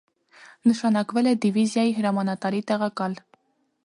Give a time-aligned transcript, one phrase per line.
[0.69, 3.19] Նշանակվել է դիվիզիայի հրամանատարի տեղակալ։